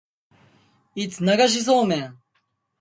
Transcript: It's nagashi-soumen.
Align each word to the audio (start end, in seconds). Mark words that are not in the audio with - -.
It's 1.03 1.19
nagashi-soumen. 1.25 2.05